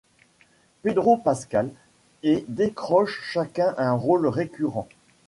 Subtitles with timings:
[0.81, 1.69] Pedro Pascal
[2.23, 4.87] et décrochent chacun un rôle récurrent.